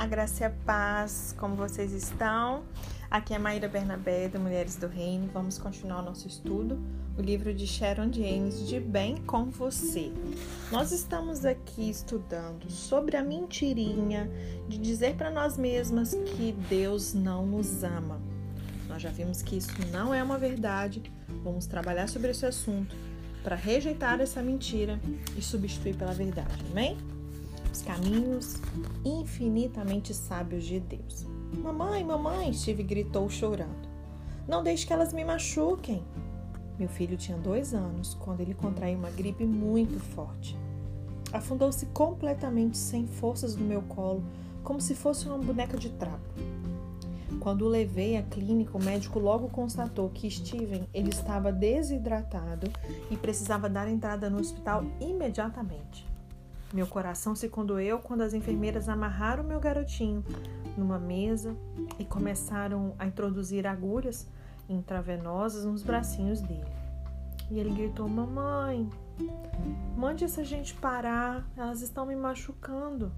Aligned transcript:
A 0.00 0.06
graça 0.06 0.44
e 0.44 0.46
a 0.46 0.50
paz, 0.50 1.34
como 1.38 1.54
vocês 1.54 1.92
estão? 1.92 2.62
Aqui 3.10 3.34
é 3.34 3.38
Maíra 3.38 3.68
Bernabé, 3.68 4.30
do 4.30 4.40
Mulheres 4.40 4.76
do 4.76 4.86
Reino. 4.86 5.28
Vamos 5.30 5.58
continuar 5.58 6.00
o 6.00 6.02
nosso 6.02 6.26
estudo, 6.26 6.80
o 7.18 7.20
livro 7.20 7.52
de 7.52 7.66
Sharon 7.66 8.10
James, 8.10 8.66
De 8.66 8.80
Bem 8.80 9.18
com 9.18 9.50
Você. 9.50 10.10
Nós 10.72 10.90
estamos 10.90 11.44
aqui 11.44 11.90
estudando 11.90 12.70
sobre 12.70 13.14
a 13.14 13.22
mentirinha 13.22 14.26
de 14.66 14.78
dizer 14.78 15.16
para 15.16 15.30
nós 15.30 15.58
mesmas 15.58 16.14
que 16.14 16.52
Deus 16.70 17.12
não 17.12 17.44
nos 17.44 17.84
ama. 17.84 18.18
Nós 18.88 19.02
já 19.02 19.10
vimos 19.10 19.42
que 19.42 19.58
isso 19.58 19.70
não 19.92 20.14
é 20.14 20.22
uma 20.22 20.38
verdade. 20.38 21.02
Vamos 21.44 21.66
trabalhar 21.66 22.08
sobre 22.08 22.30
esse 22.30 22.46
assunto 22.46 22.96
para 23.42 23.54
rejeitar 23.54 24.18
essa 24.18 24.42
mentira 24.42 24.98
e 25.36 25.42
substituir 25.42 25.94
pela 25.94 26.14
verdade, 26.14 26.64
amém? 26.70 26.96
Os 27.80 27.86
caminhos 27.86 28.60
infinitamente 29.02 30.12
sábios 30.12 30.64
de 30.64 30.78
Deus. 30.80 31.26
Mamãe, 31.62 32.04
mamãe, 32.04 32.52
Steve 32.52 32.82
gritou 32.82 33.26
chorando. 33.30 33.88
Não 34.46 34.62
deixe 34.62 34.86
que 34.86 34.92
elas 34.92 35.14
me 35.14 35.24
machuquem. 35.24 36.04
Meu 36.78 36.90
filho 36.90 37.16
tinha 37.16 37.38
dois 37.38 37.72
anos 37.72 38.12
quando 38.20 38.40
ele 38.40 38.52
contraiu 38.52 38.98
uma 38.98 39.08
gripe 39.08 39.46
muito 39.46 39.98
forte. 39.98 40.54
Afundou-se 41.32 41.86
completamente 41.86 42.76
sem 42.76 43.06
forças 43.06 43.56
no 43.56 43.64
meu 43.64 43.80
colo, 43.80 44.22
como 44.62 44.78
se 44.78 44.94
fosse 44.94 45.26
uma 45.26 45.38
boneca 45.38 45.78
de 45.78 45.88
trapo. 45.88 46.34
Quando 47.40 47.62
o 47.62 47.68
levei 47.68 48.18
à 48.18 48.22
clínica, 48.22 48.76
o 48.76 48.84
médico 48.84 49.18
logo 49.18 49.48
constatou 49.48 50.10
que 50.10 50.30
Steven 50.30 50.86
ele 50.92 51.08
estava 51.08 51.50
desidratado 51.50 52.70
e 53.10 53.16
precisava 53.16 53.70
dar 53.70 53.88
entrada 53.88 54.28
no 54.28 54.38
hospital 54.38 54.84
imediatamente. 55.00 56.09
Meu 56.72 56.86
coração 56.86 57.34
se 57.34 57.48
condoeu 57.48 57.98
quando 57.98 58.20
as 58.20 58.32
enfermeiras 58.32 58.88
amarraram 58.88 59.42
meu 59.42 59.58
garotinho 59.58 60.24
numa 60.76 60.98
mesa 60.98 61.56
e 61.98 62.04
começaram 62.04 62.94
a 62.98 63.06
introduzir 63.06 63.66
agulhas 63.66 64.28
intravenosas 64.68 65.64
nos 65.64 65.82
bracinhos 65.82 66.40
dele. 66.40 66.64
E 67.50 67.58
ele 67.58 67.70
gritou: 67.70 68.08
Mamãe, 68.08 68.88
mande 69.96 70.24
essa 70.24 70.44
gente 70.44 70.72
parar, 70.74 71.44
elas 71.56 71.82
estão 71.82 72.06
me 72.06 72.14
machucando. 72.14 73.12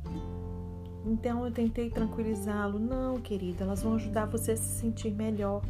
Então 1.04 1.44
eu 1.44 1.52
tentei 1.52 1.90
tranquilizá-lo. 1.90 2.78
Não, 2.78 3.20
querida, 3.20 3.64
elas 3.64 3.82
vão 3.82 3.96
ajudar 3.96 4.26
você 4.26 4.52
a 4.52 4.56
se 4.56 4.80
sentir 4.80 5.12
melhor. 5.12 5.62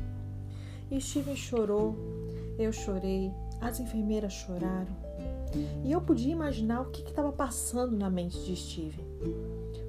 E 0.89 1.01
Steven 1.01 1.35
chorou, 1.35 1.97
eu 2.59 2.73
chorei, 2.73 3.33
as 3.61 3.81
enfermeiras 3.81 4.35
choraram. 4.35 5.02
E 5.85 5.93
eu 5.93 6.01
podia 6.01 6.33
imaginar 6.33 6.83
o 6.83 6.91
que 6.91 7.03
estava 7.03 7.33
passando 7.33 7.97
na 7.97 8.11
mente 8.11 8.39
de 8.45 8.57
Steven. 8.57 9.07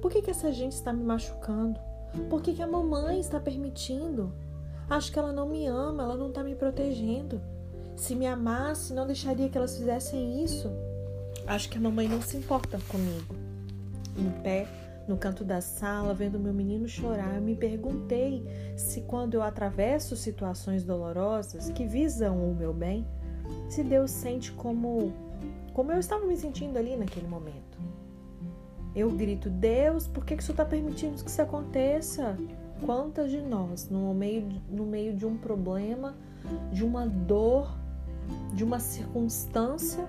Por 0.01 0.11
que, 0.11 0.21
que 0.21 0.31
essa 0.31 0.51
gente 0.51 0.73
está 0.73 0.91
me 0.91 1.03
machucando? 1.03 1.79
Por 2.29 2.41
que, 2.41 2.53
que 2.53 2.61
a 2.61 2.67
mamãe 2.67 3.19
está 3.19 3.39
permitindo? 3.39 4.33
Acho 4.89 5.11
que 5.11 5.17
ela 5.17 5.31
não 5.31 5.47
me 5.47 5.65
ama, 5.65 6.03
ela 6.03 6.15
não 6.15 6.27
está 6.27 6.43
me 6.43 6.55
protegendo. 6.55 7.41
Se 7.95 8.15
me 8.15 8.27
amasse, 8.27 8.93
não 8.93 9.07
deixaria 9.07 9.49
que 9.49 9.57
elas 9.57 9.77
fizessem 9.77 10.43
isso. 10.43 10.69
Acho 11.47 11.69
que 11.69 11.77
a 11.77 11.81
mamãe 11.81 12.07
não 12.07 12.21
se 12.21 12.37
importa 12.37 12.79
comigo. 12.87 13.35
Em 14.17 14.29
pé, 14.41 14.67
no 15.07 15.17
canto 15.17 15.43
da 15.43 15.59
sala, 15.59 16.13
vendo 16.13 16.39
meu 16.39 16.53
menino 16.53 16.87
chorar, 16.87 17.35
eu 17.35 17.41
me 17.41 17.55
perguntei 17.55 18.45
se, 18.77 19.01
quando 19.01 19.35
eu 19.35 19.43
atravesso 19.43 20.15
situações 20.15 20.83
dolorosas 20.83 21.69
que 21.71 21.85
visam 21.85 22.37
o 22.37 22.55
meu 22.55 22.73
bem, 22.73 23.05
se 23.69 23.83
Deus 23.83 24.11
sente 24.11 24.51
como, 24.51 25.11
como 25.73 25.91
eu 25.91 25.99
estava 25.99 26.25
me 26.25 26.37
sentindo 26.37 26.77
ali 26.77 26.95
naquele 26.95 27.27
momento. 27.27 27.77
Eu 28.95 29.09
grito: 29.09 29.49
Deus, 29.49 30.07
por 30.07 30.25
que, 30.25 30.35
que 30.35 30.43
o 30.43 30.45
Senhor 30.45 30.53
está 30.53 30.65
permitindo 30.65 31.23
que 31.23 31.29
isso 31.29 31.41
aconteça? 31.41 32.37
Quantas 32.85 33.31
de 33.31 33.41
nós, 33.41 33.89
no 33.89 34.13
meio, 34.13 34.47
no 34.69 34.85
meio 34.85 35.15
de 35.15 35.25
um 35.25 35.37
problema, 35.37 36.15
de 36.71 36.83
uma 36.83 37.07
dor, 37.07 37.73
de 38.53 38.63
uma 38.63 38.79
circunstância, 38.79 40.05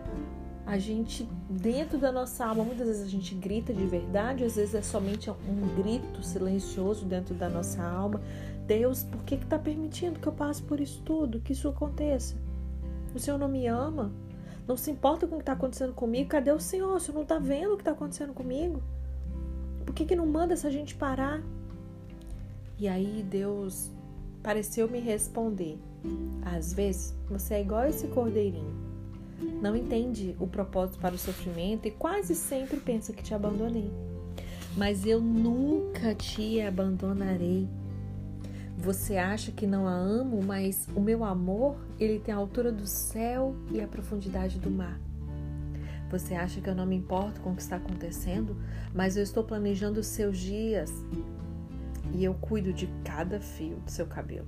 a 0.66 0.78
gente, 0.78 1.28
dentro 1.48 1.98
da 1.98 2.10
nossa 2.10 2.44
alma, 2.44 2.64
muitas 2.64 2.86
vezes 2.86 3.02
a 3.02 3.08
gente 3.08 3.34
grita 3.34 3.72
de 3.72 3.84
verdade, 3.86 4.44
às 4.44 4.56
vezes 4.56 4.74
é 4.74 4.82
somente 4.82 5.30
um 5.30 5.74
grito 5.76 6.22
silencioso 6.22 7.04
dentro 7.04 7.34
da 7.34 7.48
nossa 7.48 7.82
alma. 7.82 8.20
Deus, 8.66 9.04
por 9.04 9.22
que 9.24 9.34
está 9.34 9.58
permitindo 9.58 10.18
que 10.18 10.26
eu 10.26 10.32
passe 10.32 10.62
por 10.62 10.80
isso 10.80 11.02
tudo, 11.04 11.40
que 11.40 11.52
isso 11.52 11.68
aconteça? 11.68 12.34
O 13.14 13.18
Senhor 13.18 13.38
não 13.38 13.48
me 13.48 13.66
ama? 13.66 14.10
Não 14.66 14.76
se 14.76 14.90
importa 14.90 15.26
com 15.26 15.34
o 15.34 15.38
que 15.38 15.42
está 15.42 15.52
acontecendo 15.52 15.92
comigo? 15.92 16.28
Cadê 16.28 16.50
o 16.50 16.60
Senhor? 16.60 16.96
O 16.96 17.00
Senhor 17.00 17.14
não 17.14 17.22
está 17.22 17.38
vendo 17.38 17.72
o 17.74 17.76
que 17.76 17.82
está 17.82 17.92
acontecendo 17.92 18.32
comigo? 18.32 18.82
Por 19.84 19.94
que, 19.94 20.04
que 20.04 20.16
não 20.16 20.26
manda 20.26 20.54
essa 20.54 20.70
gente 20.70 20.94
parar? 20.94 21.42
E 22.78 22.88
aí 22.88 23.24
Deus 23.28 23.90
pareceu 24.42 24.88
me 24.88 25.00
responder: 25.00 25.78
às 26.44 26.72
vezes 26.72 27.14
você 27.28 27.54
é 27.54 27.60
igual 27.60 27.86
esse 27.86 28.08
cordeirinho 28.08 28.94
não 29.60 29.76
entende 29.76 30.36
o 30.38 30.46
propósito 30.46 30.98
para 30.98 31.14
o 31.14 31.18
sofrimento 31.18 31.86
e 31.86 31.90
quase 31.90 32.34
sempre 32.34 32.78
pensa 32.78 33.12
que 33.12 33.22
te 33.22 33.34
abandonei. 33.34 33.90
Mas 34.76 35.06
eu 35.06 35.20
nunca 35.20 36.14
te 36.14 36.60
abandonarei. 36.60 37.68
Você 38.76 39.16
acha 39.16 39.52
que 39.52 39.66
não 39.66 39.86
a 39.86 39.92
amo, 39.92 40.42
mas 40.42 40.88
o 40.94 41.00
meu 41.00 41.24
amor, 41.24 41.76
ele 41.98 42.18
tem 42.18 42.34
a 42.34 42.36
altura 42.36 42.72
do 42.72 42.86
céu 42.86 43.54
e 43.70 43.80
a 43.80 43.86
profundidade 43.86 44.58
do 44.58 44.70
mar. 44.70 45.00
Você 46.10 46.34
acha 46.34 46.60
que 46.60 46.68
eu 46.68 46.74
não 46.74 46.84
me 46.84 46.96
importo 46.96 47.40
com 47.40 47.52
o 47.52 47.56
que 47.56 47.62
está 47.62 47.76
acontecendo, 47.76 48.56
mas 48.94 49.16
eu 49.16 49.22
estou 49.22 49.42
planejando 49.42 50.00
os 50.00 50.06
seus 50.06 50.38
dias 50.38 50.92
e 52.12 52.24
eu 52.24 52.34
cuido 52.34 52.72
de 52.72 52.86
cada 53.04 53.40
fio 53.40 53.76
do 53.76 53.90
seu 53.90 54.06
cabelo. 54.06 54.46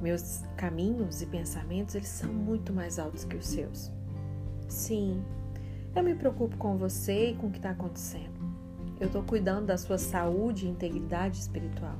Meus 0.00 0.42
caminhos 0.56 1.22
e 1.22 1.26
pensamentos, 1.26 1.94
eles 1.94 2.08
são 2.08 2.32
muito 2.32 2.72
mais 2.72 2.98
altos 2.98 3.24
que 3.24 3.36
os 3.36 3.46
seus. 3.46 3.90
Sim, 4.68 5.22
eu 5.94 6.02
me 6.02 6.14
preocupo 6.14 6.56
com 6.56 6.76
você 6.76 7.30
e 7.30 7.34
com 7.34 7.46
o 7.46 7.50
que 7.50 7.58
está 7.58 7.70
acontecendo. 7.70 8.36
Eu 9.00 9.06
estou 9.06 9.22
cuidando 9.22 9.66
da 9.66 9.76
sua 9.76 9.98
saúde 9.98 10.66
e 10.66 10.70
integridade 10.70 11.38
espiritual. 11.38 11.96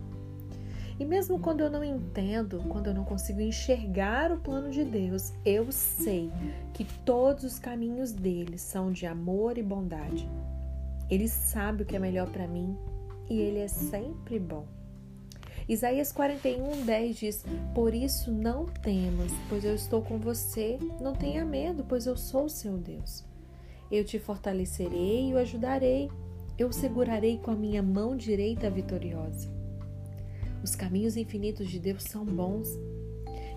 E 0.98 1.04
mesmo 1.04 1.38
quando 1.38 1.60
eu 1.60 1.70
não 1.70 1.84
entendo, 1.84 2.64
quando 2.68 2.86
eu 2.86 2.94
não 2.94 3.04
consigo 3.04 3.40
enxergar 3.40 4.32
o 4.32 4.38
plano 4.38 4.70
de 4.70 4.82
Deus, 4.82 5.32
eu 5.44 5.70
sei 5.70 6.30
que 6.72 6.84
todos 7.04 7.44
os 7.44 7.58
caminhos 7.58 8.12
dele 8.12 8.56
são 8.56 8.90
de 8.90 9.04
amor 9.04 9.58
e 9.58 9.62
bondade. 9.62 10.28
Ele 11.10 11.28
sabe 11.28 11.82
o 11.82 11.86
que 11.86 11.96
é 11.96 11.98
melhor 11.98 12.30
para 12.30 12.48
mim 12.48 12.76
e 13.28 13.38
ele 13.38 13.58
é 13.58 13.68
sempre 13.68 14.38
bom. 14.38 14.66
Isaías 15.68 16.12
41, 16.12 16.84
10 16.84 17.16
diz: 17.16 17.44
Por 17.74 17.92
isso 17.92 18.30
não 18.30 18.66
temas, 18.66 19.32
pois 19.48 19.64
eu 19.64 19.74
estou 19.74 20.00
com 20.00 20.16
você. 20.16 20.78
Não 21.00 21.12
tenha 21.12 21.44
medo, 21.44 21.84
pois 21.88 22.06
eu 22.06 22.16
sou 22.16 22.44
o 22.44 22.50
seu 22.50 22.78
Deus. 22.78 23.24
Eu 23.90 24.04
te 24.04 24.18
fortalecerei 24.18 25.30
e 25.30 25.34
o 25.34 25.38
ajudarei. 25.38 26.08
Eu 26.56 26.72
segurarei 26.72 27.38
com 27.38 27.50
a 27.50 27.56
minha 27.56 27.82
mão 27.82 28.16
direita 28.16 28.70
vitoriosa. 28.70 29.55
Os 30.62 30.74
caminhos 30.74 31.16
infinitos 31.16 31.68
de 31.68 31.78
Deus 31.78 32.02
são 32.04 32.24
bons. 32.24 32.68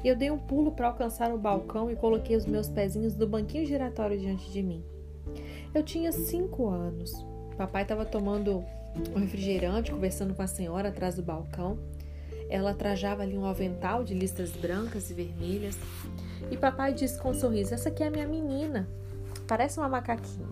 Eu 0.04 0.16
dei 0.16 0.32
um 0.32 0.38
pulo 0.38 0.72
para 0.72 0.88
alcançar 0.88 1.34
o 1.34 1.38
balcão 1.38 1.92
e 1.92 1.96
coloquei 1.96 2.36
os 2.36 2.46
meus 2.46 2.70
pezinhos 2.70 3.16
no 3.16 3.28
banquinho 3.28 3.66
giratório 3.66 4.18
diante 4.18 4.50
de 4.52 4.62
mim. 4.62 4.84
Eu 5.74 5.84
tinha 5.84 6.12
cinco 6.12 6.70
anos. 6.70 7.26
Papai 7.58 7.84
estava 7.84 8.06
tomando 8.06 8.64
um 9.16 9.20
refrigerante, 9.20 9.92
conversando 9.92 10.34
com 10.34 10.42
a 10.42 10.48
senhora 10.48 10.90
atrás 10.90 11.16
do 11.16 11.22
balcão. 11.22 11.78
Ela 12.50 12.74
trajava 12.74 13.22
ali 13.22 13.38
um 13.38 13.46
avental 13.46 14.04
de 14.04 14.14
listas 14.14 14.52
brancas 14.52 15.12
e 15.12 15.14
vermelhas. 15.14 15.78
E 16.50 16.58
papai 16.58 16.94
disse 16.94 17.19
com 17.19 17.30
um 17.30 17.34
sorriso: 17.34 17.74
Essa 17.74 17.90
aqui 17.90 18.04
é 18.04 18.07
a 18.07 18.12
minha 18.12 18.28
menina. 18.28 18.88
Parece 19.48 19.80
uma 19.80 19.90
macaquinha. 19.90 20.48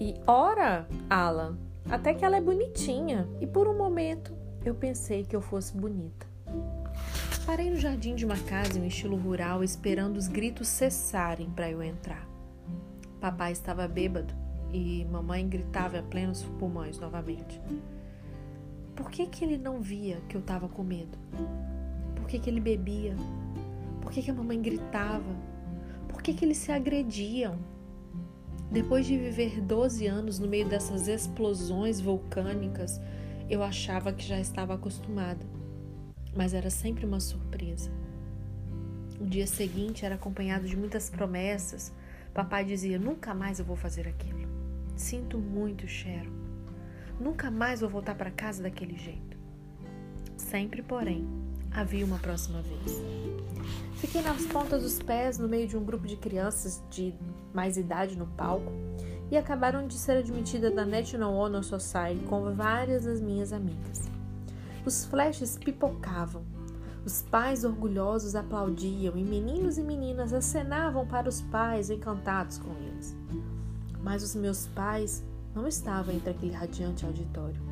E 0.00 0.14
ora, 0.26 0.86
Alan, 1.10 1.58
até 1.90 2.14
que 2.14 2.24
ela 2.24 2.36
é 2.36 2.40
bonitinha. 2.40 3.28
E 3.40 3.46
por 3.46 3.66
um 3.66 3.76
momento 3.76 4.32
eu 4.68 4.74
pensei 4.74 5.24
que 5.24 5.34
eu 5.34 5.40
fosse 5.40 5.76
bonita. 5.76 6.26
Parei 7.44 7.70
no 7.70 7.76
jardim 7.76 8.14
de 8.14 8.24
uma 8.24 8.36
casa 8.36 8.78
em 8.78 8.86
estilo 8.86 9.16
rural, 9.16 9.62
esperando 9.62 10.16
os 10.16 10.26
gritos 10.26 10.66
cessarem 10.66 11.48
para 11.50 11.70
eu 11.70 11.82
entrar. 11.82 12.28
Papai 13.20 13.52
estava 13.52 13.86
bêbado 13.86 14.34
e 14.72 15.04
mamãe 15.04 15.48
gritava 15.48 16.00
a 16.00 16.02
plenos 16.02 16.42
pulmões 16.58 16.98
novamente. 16.98 17.60
Por 18.94 19.10
que, 19.10 19.26
que 19.26 19.44
ele 19.44 19.56
não 19.56 19.80
via 19.80 20.20
que 20.28 20.36
eu 20.36 20.40
estava 20.40 20.68
com 20.68 20.82
medo? 20.82 21.16
Por 22.16 22.26
que, 22.26 22.38
que 22.38 22.50
ele 22.50 22.60
bebia? 22.60 23.14
Por 24.00 24.10
que, 24.10 24.22
que 24.22 24.30
a 24.30 24.34
mamãe 24.34 24.60
gritava? 24.60 25.36
Por 26.08 26.22
que, 26.22 26.34
que 26.34 26.44
eles 26.44 26.56
se 26.56 26.72
agrediam? 26.72 27.56
Depois 28.70 29.06
de 29.06 29.16
viver 29.16 29.60
12 29.60 30.06
anos 30.06 30.38
no 30.40 30.48
meio 30.48 30.68
dessas 30.68 31.06
explosões 31.06 32.00
vulcânicas, 32.00 33.00
eu 33.48 33.62
achava 33.62 34.12
que 34.12 34.24
já 34.24 34.40
estava 34.40 34.74
acostumada, 34.74 35.44
mas 36.34 36.52
era 36.52 36.70
sempre 36.70 37.06
uma 37.06 37.20
surpresa. 37.20 37.90
O 39.20 39.24
dia 39.24 39.46
seguinte 39.46 40.04
era 40.04 40.16
acompanhado 40.16 40.66
de 40.66 40.76
muitas 40.76 41.08
promessas. 41.08 41.92
Papai 42.34 42.64
dizia: 42.64 42.98
Nunca 42.98 43.34
mais 43.34 43.58
eu 43.58 43.64
vou 43.64 43.76
fazer 43.76 44.06
aquilo. 44.06 44.46
Sinto 44.94 45.38
muito, 45.38 45.86
Cheryl. 45.86 46.32
Nunca 47.18 47.50
mais 47.50 47.80
vou 47.80 47.88
voltar 47.88 48.14
para 48.14 48.30
casa 48.30 48.62
daquele 48.62 48.96
jeito. 48.96 49.38
Sempre, 50.36 50.82
porém, 50.82 51.26
havia 51.70 52.04
uma 52.04 52.18
próxima 52.18 52.60
vez. 52.60 53.02
Fiquei 53.96 54.20
nas 54.20 54.44
pontas 54.46 54.82
dos 54.82 55.02
pés 55.02 55.38
no 55.38 55.48
meio 55.48 55.66
de 55.66 55.76
um 55.76 55.84
grupo 55.84 56.06
de 56.06 56.16
crianças 56.16 56.82
de 56.90 57.14
mais 57.54 57.78
idade 57.78 58.18
no 58.18 58.26
palco 58.26 58.70
e 59.30 59.36
acabaram 59.36 59.86
de 59.86 59.94
ser 59.94 60.18
admitida 60.18 60.70
na 60.70 60.84
National 60.84 61.34
Honor 61.34 61.64
Society 61.64 62.24
com 62.26 62.54
várias 62.54 63.04
das 63.04 63.20
minhas 63.20 63.52
amigas. 63.52 64.10
Os 64.84 65.04
flashes 65.04 65.58
pipocavam, 65.58 66.44
os 67.06 67.22
pais 67.22 67.64
orgulhosos 67.64 68.34
aplaudiam 68.34 69.16
e 69.16 69.22
meninos 69.22 69.78
e 69.78 69.82
meninas 69.82 70.32
acenavam 70.32 71.06
para 71.06 71.28
os 71.28 71.40
pais 71.40 71.88
encantados 71.88 72.58
com 72.58 72.70
eles. 72.82 73.16
Mas 74.02 74.24
os 74.24 74.34
meus 74.34 74.66
pais 74.68 75.24
não 75.54 75.68
estavam 75.68 76.12
entre 76.12 76.30
aquele 76.30 76.52
radiante 76.52 77.06
auditório. 77.06 77.62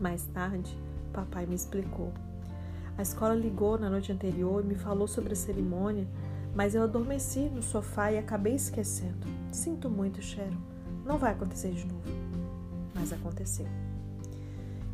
Mais 0.00 0.24
tarde, 0.26 0.76
papai 1.12 1.46
me 1.46 1.54
explicou. 1.54 2.12
A 2.96 3.02
escola 3.02 3.34
ligou 3.34 3.78
na 3.78 3.88
noite 3.88 4.10
anterior 4.10 4.64
e 4.64 4.66
me 4.66 4.74
falou 4.74 5.06
sobre 5.06 5.32
a 5.32 5.36
cerimônia, 5.36 6.06
mas 6.54 6.74
eu 6.74 6.82
adormeci 6.82 7.40
no 7.40 7.62
sofá 7.62 8.12
e 8.12 8.18
acabei 8.18 8.54
esquecendo. 8.54 9.26
Sinto 9.52 9.88
muito, 9.88 10.20
Sharon. 10.22 10.60
Não 11.04 11.18
vai 11.18 11.32
acontecer 11.32 11.72
de 11.72 11.86
novo. 11.86 12.08
Mas 12.94 13.12
aconteceu. 13.12 13.66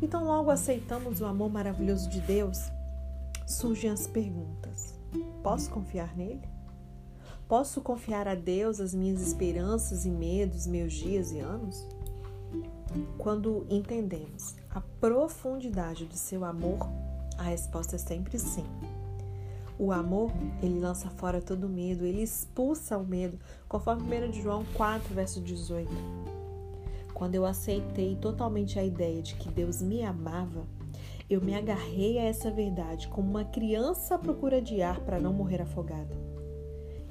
Então, 0.01 0.25
logo 0.25 0.51
aceitamos 0.51 1.21
o 1.21 1.25
amor 1.25 1.51
maravilhoso 1.51 2.09
de 2.09 2.21
Deus, 2.21 2.59
surgem 3.47 3.89
as 3.89 4.07
perguntas: 4.07 4.93
posso 5.41 5.69
confiar 5.69 6.15
nele? 6.15 6.47
Posso 7.47 7.79
confiar 7.81 8.27
a 8.27 8.35
Deus 8.35 8.79
as 8.79 8.93
minhas 8.93 9.21
esperanças 9.21 10.05
e 10.05 10.09
medos, 10.09 10.65
meus 10.65 10.93
dias 10.93 11.31
e 11.31 11.39
anos? 11.39 11.87
Quando 13.17 13.67
entendemos 13.69 14.55
a 14.69 14.81
profundidade 14.81 16.05
do 16.05 16.15
seu 16.15 16.43
amor, 16.43 16.89
a 17.37 17.43
resposta 17.43 17.95
é 17.95 17.99
sempre 17.99 18.39
sim. 18.39 18.65
O 19.77 19.91
amor, 19.91 20.31
ele 20.63 20.79
lança 20.79 21.09
fora 21.09 21.41
todo 21.41 21.67
medo, 21.67 22.05
ele 22.05 22.21
expulsa 22.21 22.97
o 22.97 23.05
medo, 23.05 23.37
conforme 23.67 24.03
1 24.03 24.33
João 24.33 24.63
4, 24.73 25.13
verso 25.13 25.41
18. 25.41 25.89
Quando 27.13 27.35
eu 27.35 27.45
aceitei 27.45 28.15
totalmente 28.15 28.79
a 28.79 28.83
ideia 28.83 29.21
de 29.21 29.35
que 29.35 29.49
Deus 29.49 29.81
me 29.81 30.01
amava, 30.01 30.65
eu 31.29 31.41
me 31.41 31.55
agarrei 31.55 32.19
a 32.19 32.23
essa 32.23 32.51
verdade 32.51 33.07
como 33.07 33.29
uma 33.29 33.43
criança 33.43 34.15
à 34.15 34.17
procura 34.17 34.61
de 34.61 34.81
ar 34.81 34.99
para 35.01 35.19
não 35.19 35.33
morrer 35.33 35.61
afogada. 35.61 36.15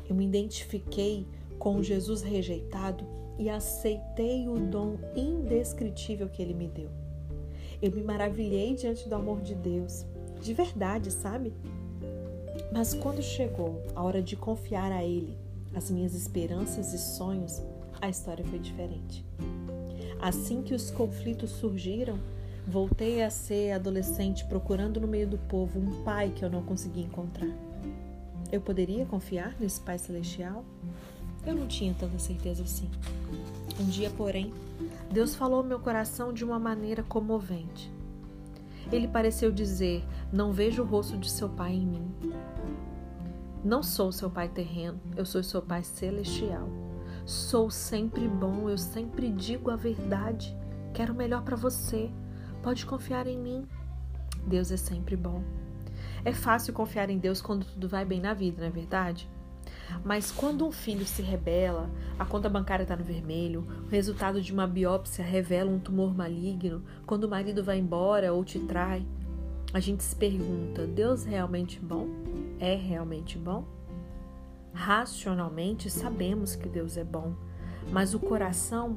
Eu 0.08 0.14
me 0.14 0.24
identifiquei 0.24 1.26
com 1.58 1.82
Jesus 1.82 2.22
rejeitado 2.22 3.04
e 3.38 3.50
aceitei 3.50 4.48
o 4.48 4.58
dom 4.58 4.96
indescritível 5.16 6.28
que 6.28 6.40
ele 6.40 6.54
me 6.54 6.68
deu. 6.68 6.90
Eu 7.82 7.90
me 7.90 8.02
maravilhei 8.02 8.74
diante 8.74 9.08
do 9.08 9.14
amor 9.14 9.40
de 9.40 9.54
Deus, 9.54 10.06
de 10.40 10.54
verdade, 10.54 11.10
sabe? 11.10 11.52
Mas 12.74 12.92
quando 12.92 13.22
chegou 13.22 13.80
a 13.94 14.02
hora 14.02 14.20
de 14.20 14.34
confiar 14.34 14.90
a 14.90 15.04
Ele 15.04 15.38
as 15.76 15.92
minhas 15.92 16.12
esperanças 16.12 16.92
e 16.92 16.98
sonhos, 16.98 17.62
a 18.02 18.08
história 18.08 18.44
foi 18.44 18.58
diferente. 18.58 19.24
Assim 20.20 20.60
que 20.60 20.74
os 20.74 20.90
conflitos 20.90 21.50
surgiram, 21.50 22.18
voltei 22.66 23.22
a 23.22 23.30
ser 23.30 23.70
adolescente 23.70 24.44
procurando 24.46 25.00
no 25.00 25.06
meio 25.06 25.28
do 25.28 25.38
povo 25.38 25.78
um 25.78 26.02
pai 26.02 26.32
que 26.34 26.44
eu 26.44 26.50
não 26.50 26.62
conseguia 26.62 27.04
encontrar. 27.04 27.48
Eu 28.50 28.60
poderia 28.60 29.06
confiar 29.06 29.54
nesse 29.60 29.80
Pai 29.80 29.96
Celestial? 29.96 30.64
Eu 31.46 31.54
não 31.54 31.68
tinha 31.68 31.94
tanta 31.94 32.18
certeza 32.18 32.64
assim. 32.64 32.90
Um 33.80 33.84
dia, 33.84 34.10
porém, 34.10 34.52
Deus 35.12 35.36
falou 35.36 35.58
ao 35.58 35.64
meu 35.64 35.78
coração 35.78 36.32
de 36.32 36.44
uma 36.44 36.58
maneira 36.58 37.04
comovente. 37.04 37.92
Ele 38.90 39.06
pareceu 39.08 39.50
dizer: 39.52 40.04
Não 40.32 40.52
vejo 40.52 40.82
o 40.82 40.86
rosto 40.86 41.16
de 41.16 41.30
seu 41.30 41.48
pai 41.48 41.72
em 41.72 41.86
mim. 41.86 42.12
Não 43.64 43.82
sou 43.82 44.12
seu 44.12 44.28
pai 44.28 44.46
terreno, 44.46 45.00
eu 45.16 45.24
sou 45.24 45.42
seu 45.42 45.62
pai 45.62 45.82
celestial. 45.82 46.68
Sou 47.24 47.70
sempre 47.70 48.28
bom, 48.28 48.68
eu 48.68 48.76
sempre 48.76 49.30
digo 49.30 49.70
a 49.70 49.76
verdade. 49.76 50.54
Quero 50.92 51.14
o 51.14 51.16
melhor 51.16 51.42
para 51.42 51.56
você. 51.56 52.10
Pode 52.62 52.84
confiar 52.84 53.26
em 53.26 53.38
mim. 53.38 53.66
Deus 54.46 54.70
é 54.70 54.76
sempre 54.76 55.16
bom. 55.16 55.42
É 56.26 56.32
fácil 56.34 56.74
confiar 56.74 57.08
em 57.08 57.16
Deus 57.16 57.40
quando 57.40 57.64
tudo 57.64 57.88
vai 57.88 58.04
bem 58.04 58.20
na 58.20 58.34
vida, 58.34 58.60
não 58.60 58.68
é 58.68 58.70
verdade? 58.70 59.30
Mas 60.04 60.30
quando 60.30 60.66
um 60.66 60.72
filho 60.72 61.06
se 61.06 61.22
rebela, 61.22 61.90
a 62.18 62.26
conta 62.26 62.50
bancária 62.50 62.82
está 62.82 62.94
no 62.94 63.02
vermelho, 63.02 63.66
o 63.86 63.88
resultado 63.88 64.42
de 64.42 64.52
uma 64.52 64.66
biópsia 64.66 65.24
revela 65.24 65.70
um 65.70 65.78
tumor 65.78 66.14
maligno, 66.14 66.82
quando 67.06 67.24
o 67.24 67.30
marido 67.30 67.64
vai 67.64 67.78
embora 67.78 68.30
ou 68.30 68.44
te 68.44 68.58
trai, 68.58 69.06
a 69.74 69.80
gente 69.80 70.04
se 70.04 70.14
pergunta: 70.14 70.86
Deus 70.86 71.26
é 71.26 71.30
realmente 71.30 71.80
bom? 71.80 72.06
É 72.60 72.76
realmente 72.76 73.36
bom? 73.36 73.64
Racionalmente 74.72 75.90
sabemos 75.90 76.54
que 76.54 76.68
Deus 76.68 76.96
é 76.96 77.04
bom, 77.04 77.34
mas 77.90 78.14
o 78.14 78.20
coração, 78.20 78.96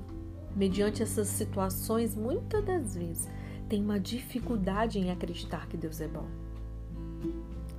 mediante 0.55 1.01
essas 1.01 1.27
situações, 1.27 2.15
muitas 2.15 2.63
das 2.63 2.95
vezes 2.95 3.27
tem 3.67 3.81
uma 3.81 3.99
dificuldade 3.99 4.97
em 4.97 5.11
acreditar 5.11 5.67
que 5.67 5.75
Deus 5.75 5.99
é 5.99 6.07
bom. 6.07 6.25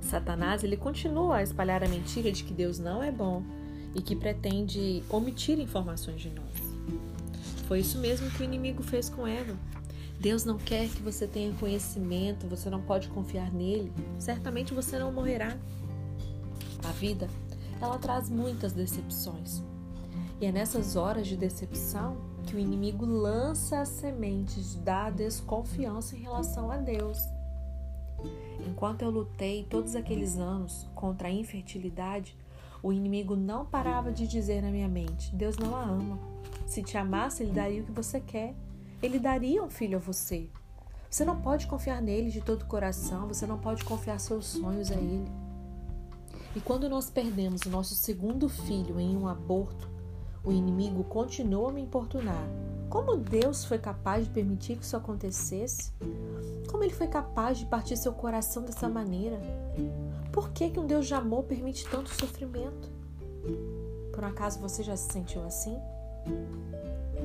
Satanás 0.01 0.63
ele 0.63 0.77
continua 0.77 1.37
a 1.37 1.43
espalhar 1.43 1.83
a 1.83 1.87
mentira 1.87 2.31
de 2.31 2.43
que 2.43 2.53
Deus 2.53 2.79
não 2.79 3.01
é 3.01 3.11
bom 3.11 3.43
e 3.95 4.01
que 4.01 4.15
pretende 4.15 5.03
omitir 5.09 5.59
informações 5.59 6.21
de 6.21 6.29
nós. 6.29 6.69
Foi 7.67 7.79
isso 7.79 7.97
mesmo 7.97 8.29
que 8.31 8.41
o 8.41 8.43
inimigo 8.43 8.83
fez 8.83 9.09
com 9.09 9.25
Eva. 9.25 9.55
Deus 10.19 10.43
não 10.43 10.57
quer 10.57 10.89
que 10.89 11.01
você 11.01 11.25
tenha 11.25 11.53
conhecimento, 11.53 12.47
você 12.47 12.69
não 12.69 12.81
pode 12.81 13.07
confiar 13.07 13.51
nele. 13.53 13.91
Certamente 14.17 14.73
você 14.73 14.99
não 14.99 15.13
morrerá. 15.13 15.57
A 16.83 16.91
vida, 16.91 17.29
ela 17.81 17.97
traz 17.97 18.29
muitas 18.29 18.73
decepções. 18.73 19.63
E 20.41 20.45
é 20.45 20.51
nessas 20.51 20.95
horas 20.95 21.27
de 21.27 21.37
decepção 21.37 22.17
que 22.45 22.55
o 22.55 22.59
inimigo 22.59 23.05
lança 23.05 23.79
as 23.79 23.89
sementes 23.89 24.75
da 24.75 25.09
desconfiança 25.09 26.15
em 26.15 26.21
relação 26.21 26.69
a 26.69 26.77
Deus. 26.77 27.17
Enquanto 28.67 29.03
eu 29.03 29.09
lutei 29.09 29.65
todos 29.69 29.95
aqueles 29.95 30.37
anos 30.37 30.87
contra 30.95 31.29
a 31.29 31.31
infertilidade, 31.31 32.35
o 32.81 32.91
inimigo 32.91 33.35
não 33.35 33.65
parava 33.65 34.11
de 34.11 34.27
dizer 34.27 34.61
na 34.61 34.71
minha 34.71 34.87
mente: 34.87 35.33
Deus 35.35 35.57
não 35.57 35.75
a 35.75 35.83
ama. 35.83 36.19
Se 36.65 36.83
te 36.83 36.97
amasse, 36.97 37.43
ele 37.43 37.51
daria 37.51 37.81
o 37.81 37.85
que 37.85 37.91
você 37.91 38.19
quer. 38.19 38.53
Ele 39.01 39.19
daria 39.19 39.63
um 39.63 39.69
filho 39.69 39.97
a 39.97 40.01
você. 40.01 40.49
Você 41.09 41.25
não 41.25 41.41
pode 41.41 41.65
confiar 41.67 42.01
nele 42.01 42.29
de 42.29 42.41
todo 42.41 42.63
o 42.63 42.67
coração, 42.67 43.27
você 43.27 43.47
não 43.47 43.57
pode 43.57 43.83
confiar 43.83 44.19
seus 44.19 44.45
sonhos 44.45 44.91
a 44.91 44.95
ele. 44.95 45.31
E 46.55 46.59
quando 46.59 46.89
nós 46.89 47.09
perdemos 47.09 47.61
o 47.61 47.69
nosso 47.69 47.95
segundo 47.95 48.49
filho 48.49 48.99
em 48.99 49.15
um 49.15 49.27
aborto, 49.27 49.89
o 50.43 50.51
inimigo 50.51 51.03
continua 51.03 51.69
a 51.69 51.73
me 51.73 51.81
importunar. 51.81 52.47
Como 52.89 53.17
Deus 53.17 53.63
foi 53.65 53.77
capaz 53.77 54.25
de 54.25 54.31
permitir 54.31 54.75
que 54.75 54.83
isso 54.83 54.97
acontecesse? 54.97 55.93
Como 56.69 56.83
ele 56.83 56.93
foi 56.93 57.07
capaz 57.07 57.59
de 57.59 57.65
partir 57.65 57.95
seu 57.97 58.13
coração 58.13 58.63
dessa 58.63 58.89
maneira? 58.89 59.39
Por 60.31 60.49
que, 60.49 60.69
que 60.69 60.79
um 60.79 60.87
Deus 60.87 61.07
de 61.07 61.13
amor 61.13 61.43
permite 61.43 61.87
tanto 61.87 62.09
sofrimento? 62.09 62.91
Por 64.11 64.23
acaso 64.23 64.59
você 64.59 64.83
já 64.83 64.95
se 64.95 65.11
sentiu 65.11 65.43
assim? 65.43 65.77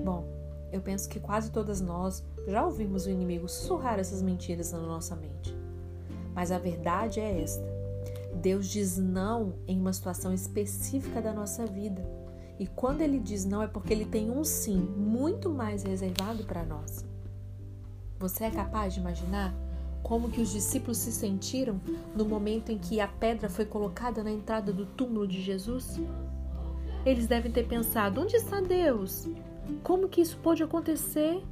Bom, 0.05 0.27
eu 0.75 0.81
penso 0.81 1.09
que 1.09 1.21
quase 1.21 1.53
todas 1.53 1.81
nós 1.81 2.25
já 2.49 2.67
ouvimos 2.67 3.07
o 3.07 3.11
inimigo 3.11 3.49
sussurrar 3.49 4.01
essas 4.01 4.21
mentiras 4.21 4.73
na 4.73 4.81
nossa 4.81 5.15
mente. 5.15 5.57
Mas 6.35 6.51
a 6.51 6.59
verdade 6.59 7.21
é 7.21 7.43
esta: 7.43 7.65
Deus 8.35 8.67
diz 8.67 8.99
não 8.99 9.55
em 9.69 9.79
uma 9.79 9.93
situação 9.93 10.35
específica 10.35 11.23
da 11.23 11.33
nossa 11.33 11.65
vida. 11.65 12.05
E 12.59 12.67
quando 12.67 13.03
ele 13.03 13.21
diz 13.21 13.45
não 13.45 13.63
é 13.63 13.69
porque 13.69 13.93
ele 13.93 14.05
tem 14.05 14.33
um 14.33 14.43
sim 14.43 14.77
muito 14.77 15.49
mais 15.49 15.85
reservado 15.85 16.43
para 16.43 16.65
nós. 16.65 17.05
Você 18.19 18.43
é 18.43 18.51
capaz 18.51 18.95
de 18.95 19.01
imaginar 19.01 19.55
como 20.03 20.29
que 20.29 20.41
os 20.41 20.51
discípulos 20.51 20.99
se 20.99 21.13
sentiram 21.13 21.81
no 22.17 22.25
momento 22.25 22.73
em 22.73 22.79
que 22.79 23.01
a 23.01 23.07
pedra 23.07 23.49
foi 23.49 23.65
colocada 23.65 24.25
na 24.25 24.31
entrada 24.33 24.73
do 24.73 24.87
túmulo 24.87 25.29
de 25.29 25.41
Jesus? 25.41 26.01
Eles 27.07 27.29
devem 27.29 27.53
ter 27.53 27.69
pensado: 27.69 28.21
onde 28.21 28.35
está 28.35 28.61
Deus? 28.61 29.29
Como 29.83 30.09
que 30.09 30.21
isso 30.21 30.37
pode 30.39 30.63
acontecer? 30.63 31.43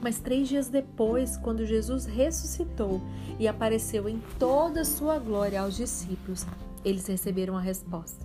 Mas 0.00 0.18
três 0.18 0.48
dias 0.48 0.68
depois, 0.68 1.36
quando 1.36 1.66
Jesus 1.66 2.06
ressuscitou 2.06 3.00
e 3.38 3.48
apareceu 3.48 4.08
em 4.08 4.22
toda 4.38 4.82
a 4.82 4.84
sua 4.84 5.18
glória 5.18 5.60
aos 5.60 5.76
discípulos, 5.76 6.46
eles 6.84 7.06
receberam 7.06 7.56
a 7.56 7.60
resposta. 7.60 8.24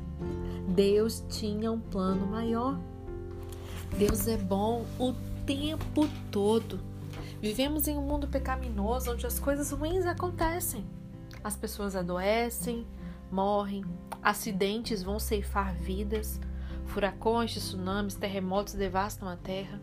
Deus 0.68 1.24
tinha 1.30 1.72
um 1.72 1.80
plano 1.80 2.28
maior. 2.28 2.80
Deus 3.98 4.28
é 4.28 4.38
bom 4.38 4.86
o 5.00 5.14
tempo 5.46 6.08
todo. 6.32 6.80
Vivemos 7.42 7.88
em 7.88 7.98
um 7.98 8.02
mundo 8.02 8.28
pecaminoso 8.28 9.12
onde 9.12 9.26
as 9.26 9.40
coisas 9.40 9.72
ruins 9.72 10.06
acontecem. 10.06 10.86
As 11.44 11.56
pessoas 11.56 11.96
adoecem, 11.96 12.88
morrem, 13.32 13.84
acidentes 14.22 15.04
vão 15.04 15.20
ceifar 15.20 15.76
vidas, 15.76 16.40
furacões, 16.88 17.54
tsunamis, 17.54 18.16
terremotos 18.16 18.74
devastam 18.74 19.28
a 19.28 19.36
terra. 19.36 19.82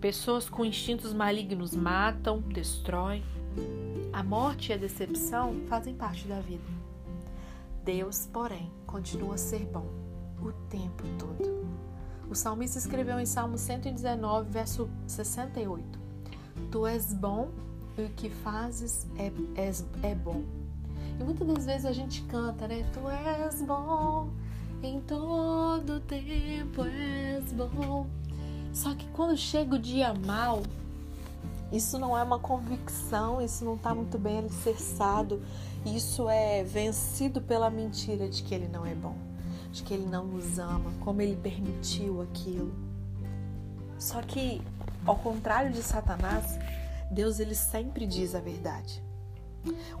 Pessoas 0.00 0.48
com 0.48 0.64
instintos 0.64 1.12
malignos 1.12 1.74
matam, 1.74 2.40
destroem. 2.40 3.24
A 4.12 4.22
morte 4.22 4.70
e 4.70 4.74
a 4.74 4.76
decepção 4.76 5.54
fazem 5.68 5.94
parte 5.94 6.26
da 6.26 6.40
vida. 6.40 6.64
Deus, 7.84 8.28
porém, 8.32 8.70
continua 8.86 9.34
a 9.34 9.38
ser 9.38 9.64
bom 9.66 9.86
o 10.40 10.52
tempo 10.68 11.04
todo. 11.18 11.66
O 12.28 12.34
salmista 12.34 12.78
escreveu 12.78 13.20
em 13.20 13.26
Salmo 13.26 13.56
119, 13.56 14.50
verso 14.50 14.90
68: 15.06 15.98
Tu 16.70 16.86
és 16.86 17.14
bom 17.14 17.50
e 17.96 18.02
o 18.02 18.10
que 18.10 18.28
fazes 18.28 19.06
é, 19.16 19.32
é, 19.60 20.10
é 20.10 20.14
bom. 20.14 20.42
E 21.18 21.24
muitas 21.24 21.46
das 21.46 21.66
vezes 21.66 21.86
a 21.86 21.92
gente 21.92 22.22
canta, 22.22 22.66
né? 22.66 22.84
Tu 22.92 23.08
és 23.08 23.62
bom, 23.62 24.30
em 24.82 25.00
todo 25.00 26.00
tempo 26.00 26.84
és 26.84 27.52
bom. 27.52 28.06
Só 28.72 28.94
que 28.94 29.06
quando 29.08 29.36
chega 29.36 29.76
o 29.76 29.78
dia 29.78 30.12
mal, 30.12 30.62
isso 31.72 31.98
não 31.98 32.16
é 32.16 32.22
uma 32.22 32.38
convicção, 32.38 33.40
isso 33.40 33.64
não 33.64 33.74
está 33.74 33.94
muito 33.94 34.18
bem 34.18 34.38
alicerçado, 34.38 35.42
isso 35.84 36.28
é 36.28 36.62
vencido 36.62 37.40
pela 37.40 37.70
mentira 37.70 38.28
de 38.28 38.42
que 38.42 38.54
ele 38.54 38.68
não 38.68 38.84
é 38.84 38.94
bom, 38.94 39.16
de 39.72 39.82
que 39.82 39.94
ele 39.94 40.06
não 40.06 40.26
nos 40.26 40.58
ama, 40.58 40.92
como 41.00 41.22
ele 41.22 41.36
permitiu 41.36 42.22
aquilo. 42.22 42.72
Só 43.98 44.20
que, 44.20 44.60
ao 45.06 45.16
contrário 45.16 45.72
de 45.72 45.82
Satanás, 45.82 46.58
Deus 47.10 47.40
ele 47.40 47.54
sempre 47.54 48.06
diz 48.06 48.34
a 48.34 48.40
verdade. 48.40 49.02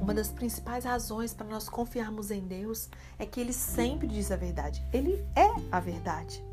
Uma 0.00 0.14
das 0.14 0.28
principais 0.28 0.84
razões 0.84 1.32
para 1.32 1.46
nós 1.46 1.68
confiarmos 1.68 2.30
em 2.30 2.40
Deus 2.40 2.88
é 3.18 3.26
que 3.26 3.40
ele 3.40 3.52
sempre 3.52 4.06
diz 4.06 4.30
a 4.30 4.36
verdade. 4.36 4.84
Ele 4.92 5.24
é 5.34 5.48
a 5.70 5.80
verdade. 5.80 6.44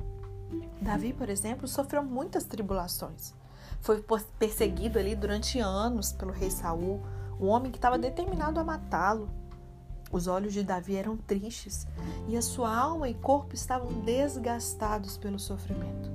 Davi, 0.81 1.13
por 1.13 1.29
exemplo, 1.29 1.67
sofreu 1.67 2.03
muitas 2.03 2.43
tribulações. 2.43 3.33
Foi 3.81 4.03
perseguido 4.39 4.99
ali 4.99 5.15
durante 5.15 5.59
anos 5.59 6.11
pelo 6.11 6.31
rei 6.31 6.49
Saul, 6.49 7.01
um 7.39 7.47
homem 7.47 7.71
que 7.71 7.77
estava 7.77 7.97
determinado 7.97 8.59
a 8.59 8.63
matá-lo. 8.63 9.29
Os 10.11 10.27
olhos 10.27 10.53
de 10.53 10.63
Davi 10.63 10.95
eram 10.95 11.17
tristes 11.17 11.87
e 12.27 12.37
a 12.37 12.41
sua 12.41 12.73
alma 12.75 13.09
e 13.09 13.13
corpo 13.15 13.55
estavam 13.55 13.91
desgastados 14.01 15.17
pelo 15.17 15.39
sofrimento. 15.39 16.11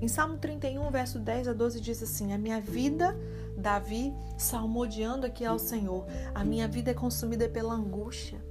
Em 0.00 0.08
Salmo 0.08 0.38
31, 0.38 0.90
verso 0.90 1.18
10 1.18 1.48
a 1.48 1.52
12 1.52 1.80
diz 1.80 2.02
assim: 2.02 2.32
A 2.32 2.38
minha 2.38 2.60
vida, 2.60 3.16
Davi, 3.60 4.12
salmodiando 4.38 5.26
aqui 5.26 5.44
ao 5.44 5.58
Senhor, 5.58 6.06
a 6.34 6.42
minha 6.42 6.66
vida 6.66 6.90
é 6.90 6.94
consumida 6.94 7.48
pela 7.48 7.74
angústia 7.74 8.42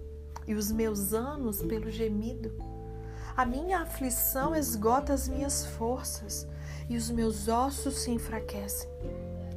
e 0.48 0.54
os 0.54 0.72
meus 0.72 1.14
anos 1.14 1.62
pelo 1.62 1.90
gemido. 1.90 2.54
A 3.36 3.46
minha 3.46 3.80
aflição 3.80 4.56
esgota 4.56 5.14
as 5.14 5.28
minhas 5.28 5.66
forças 5.66 6.48
e 6.90 6.96
os 6.96 7.10
meus 7.10 7.48
ossos 7.48 7.96
se 7.96 8.12
enfraquecem. 8.12 8.90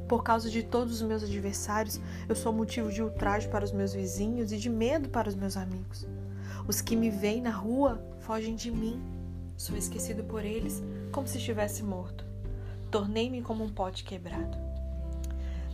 Por 0.07 0.23
causa 0.23 0.49
de 0.49 0.63
todos 0.63 1.01
os 1.01 1.07
meus 1.07 1.23
adversários, 1.23 1.99
eu 2.27 2.35
sou 2.35 2.51
motivo 2.51 2.91
de 2.91 3.01
ultraje 3.01 3.47
para 3.47 3.65
os 3.65 3.71
meus 3.71 3.93
vizinhos 3.93 4.51
e 4.51 4.57
de 4.57 4.69
medo 4.69 5.09
para 5.09 5.29
os 5.29 5.35
meus 5.35 5.55
amigos. 5.55 6.07
Os 6.67 6.81
que 6.81 6.95
me 6.95 7.09
veem 7.09 7.41
na 7.41 7.51
rua 7.51 8.01
fogem 8.19 8.55
de 8.55 8.71
mim. 8.71 9.01
Sou 9.57 9.75
esquecido 9.75 10.23
por 10.23 10.43
eles, 10.43 10.81
como 11.11 11.27
se 11.27 11.37
estivesse 11.37 11.83
morto. 11.83 12.25
Tornei-me 12.91 13.41
como 13.41 13.63
um 13.63 13.69
pote 13.69 14.03
quebrado. 14.03 14.72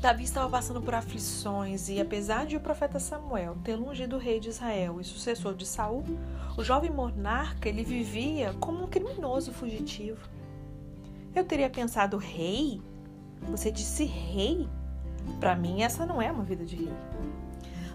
Davi 0.01 0.23
estava 0.23 0.49
passando 0.49 0.81
por 0.81 0.95
aflições 0.95 1.89
e, 1.89 1.99
apesar 1.99 2.45
de 2.45 2.55
o 2.55 2.61
profeta 2.61 2.99
Samuel 2.99 3.57
ter 3.65 3.77
ungido 3.77 4.15
o 4.15 4.19
rei 4.19 4.39
de 4.39 4.47
Israel 4.47 5.01
e 5.01 5.03
sucessor 5.03 5.53
de 5.53 5.65
Saul, 5.65 6.05
o 6.57 6.63
jovem 6.63 6.89
monarca 6.89 7.67
ele 7.67 7.83
vivia 7.83 8.53
como 8.61 8.85
um 8.85 8.87
criminoso 8.87 9.51
fugitivo. 9.51 10.21
Eu 11.35 11.43
teria 11.43 11.69
pensado, 11.69 12.15
rei? 12.15 12.81
Você 13.49 13.69
disse 13.69 14.05
rei? 14.05 14.69
Para 15.37 15.53
mim, 15.53 15.81
essa 15.81 16.05
não 16.05 16.21
é 16.21 16.31
uma 16.31 16.45
vida 16.45 16.65
de 16.65 16.77
rei. 16.77 16.93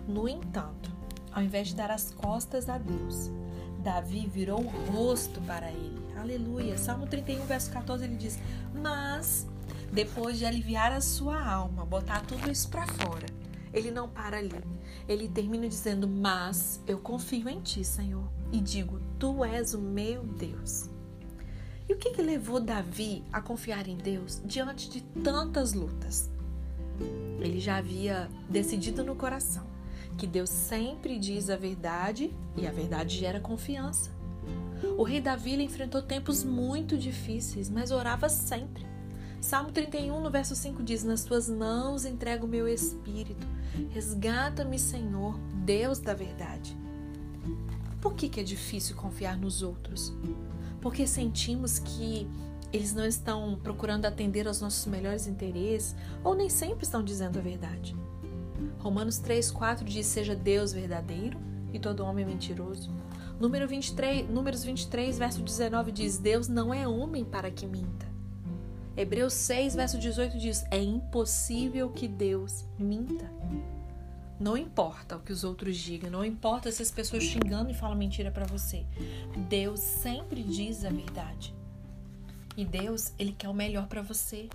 No 0.06 0.28
entanto, 0.28 0.92
ao 1.32 1.42
invés 1.42 1.68
de 1.68 1.74
dar 1.74 1.90
as 1.90 2.12
costas 2.12 2.68
a 2.68 2.76
Deus, 2.76 3.30
Davi 3.78 4.26
virou 4.26 4.60
o 4.60 4.92
rosto 4.92 5.40
para 5.40 5.70
ele. 5.70 6.04
Aleluia. 6.18 6.76
Salmo 6.76 7.06
31, 7.06 7.46
verso 7.46 7.70
14, 7.72 8.04
ele 8.04 8.16
diz: 8.16 8.38
Mas 8.74 9.46
depois 9.94 10.36
de 10.36 10.44
aliviar 10.44 10.92
a 10.92 11.00
sua 11.00 11.40
alma, 11.40 11.86
botar 11.86 12.20
tudo 12.22 12.50
isso 12.50 12.68
para 12.68 12.86
fora, 12.86 13.26
ele 13.72 13.90
não 13.90 14.08
para 14.08 14.38
ali. 14.38 14.50
Ele 15.08 15.28
termina 15.28 15.68
dizendo: 15.68 16.08
Mas 16.08 16.82
eu 16.86 16.98
confio 16.98 17.48
em 17.48 17.60
ti, 17.60 17.84
Senhor, 17.84 18.28
e 18.52 18.60
digo: 18.60 19.00
Tu 19.18 19.44
és 19.44 19.72
o 19.72 19.80
meu 19.80 20.24
Deus. 20.24 20.90
E 21.88 21.92
o 21.92 21.96
que, 21.96 22.10
que 22.10 22.22
levou 22.22 22.60
Davi 22.60 23.22
a 23.32 23.40
confiar 23.40 23.86
em 23.86 23.96
Deus 23.96 24.42
diante 24.44 24.90
de 24.90 25.02
tantas 25.22 25.74
lutas? 25.74 26.30
Ele 27.40 27.60
já 27.60 27.76
havia 27.76 28.28
decidido 28.48 29.04
no 29.04 29.14
coração 29.14 29.66
que 30.16 30.26
Deus 30.26 30.48
sempre 30.48 31.18
diz 31.18 31.50
a 31.50 31.56
verdade 31.56 32.32
e 32.56 32.66
a 32.66 32.70
verdade 32.70 33.18
gera 33.18 33.40
confiança. 33.40 34.10
O 34.96 35.02
rei 35.02 35.20
Davi 35.20 35.60
enfrentou 35.62 36.02
tempos 36.02 36.44
muito 36.44 36.96
difíceis, 36.96 37.68
mas 37.68 37.90
orava 37.90 38.28
sempre. 38.28 38.93
Salmo 39.44 39.70
31, 39.70 40.22
no 40.22 40.30
verso 40.30 40.56
5 40.56 40.82
diz: 40.82 41.04
Nas 41.04 41.22
tuas 41.22 41.50
mãos 41.50 42.06
entrego 42.06 42.46
o 42.46 42.48
meu 42.48 42.66
espírito. 42.66 43.46
Resgata-me, 43.90 44.78
Senhor, 44.78 45.38
Deus 45.66 45.98
da 45.98 46.14
verdade. 46.14 46.74
Por 48.00 48.14
que, 48.14 48.30
que 48.30 48.40
é 48.40 48.42
difícil 48.42 48.96
confiar 48.96 49.36
nos 49.36 49.60
outros? 49.60 50.14
Porque 50.80 51.06
sentimos 51.06 51.78
que 51.78 52.26
eles 52.72 52.94
não 52.94 53.04
estão 53.04 53.60
procurando 53.62 54.06
atender 54.06 54.48
aos 54.48 54.62
nossos 54.62 54.86
melhores 54.86 55.26
interesses 55.26 55.94
ou 56.24 56.34
nem 56.34 56.48
sempre 56.48 56.84
estão 56.84 57.04
dizendo 57.04 57.38
a 57.38 57.42
verdade. 57.42 57.94
Romanos 58.78 59.18
3, 59.18 59.50
4 59.50 59.84
diz: 59.84 60.06
Seja 60.06 60.34
Deus 60.34 60.72
verdadeiro 60.72 61.38
e 61.70 61.78
todo 61.78 62.02
homem 62.02 62.24
mentiroso. 62.24 62.90
Número 63.38 63.68
23, 63.68 64.26
números 64.26 64.64
23, 64.64 65.18
verso 65.18 65.42
19 65.42 65.92
diz: 65.92 66.16
Deus 66.16 66.48
não 66.48 66.72
é 66.72 66.88
homem 66.88 67.26
para 67.26 67.50
que 67.50 67.66
minta. 67.66 68.13
Hebreus 68.96 69.32
6, 69.34 69.74
verso 69.74 69.98
18 69.98 70.38
diz: 70.38 70.64
É 70.70 70.78
impossível 70.78 71.90
que 71.90 72.06
Deus 72.06 72.64
minta. 72.78 73.28
Não 74.38 74.56
importa 74.56 75.16
o 75.16 75.20
que 75.20 75.32
os 75.32 75.42
outros 75.42 75.76
digam, 75.76 76.10
não 76.10 76.24
importa 76.24 76.70
se 76.70 76.82
as 76.82 76.90
pessoas 76.90 77.22
xingando 77.24 77.70
e 77.70 77.74
falam 77.74 77.96
mentira 77.96 78.30
para 78.30 78.46
você. 78.46 78.84
Deus 79.48 79.80
sempre 79.80 80.42
diz 80.42 80.84
a 80.84 80.90
verdade. 80.90 81.54
E 82.56 82.64
Deus, 82.64 83.12
ele 83.18 83.32
quer 83.32 83.48
o 83.48 83.54
melhor 83.54 83.86
para 83.88 84.02
você. 84.02 84.48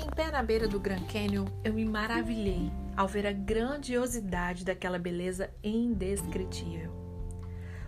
Em 0.00 0.10
pé 0.14 0.30
na 0.30 0.42
beira 0.42 0.68
do 0.68 0.78
Grand 0.78 1.04
Canyon, 1.06 1.46
eu 1.64 1.72
me 1.72 1.84
maravilhei 1.84 2.70
ao 2.96 3.08
ver 3.08 3.26
a 3.26 3.32
grandiosidade 3.32 4.64
daquela 4.64 4.98
beleza 4.98 5.50
indescritível. 5.62 6.92